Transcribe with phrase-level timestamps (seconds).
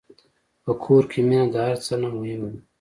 [0.63, 2.59] په کور کې مینه د هر څه نه مهمه ده.